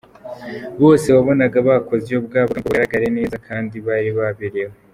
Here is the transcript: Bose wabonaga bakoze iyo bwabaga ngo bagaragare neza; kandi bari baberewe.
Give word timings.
Bose 0.81 1.07
wabonaga 1.15 1.57
bakoze 1.67 2.05
iyo 2.09 2.19
bwabaga 2.27 2.59
ngo 2.59 2.67
bagaragare 2.69 3.07
neza; 3.17 3.35
kandi 3.47 3.75
bari 3.87 4.09
baberewe. 4.17 4.73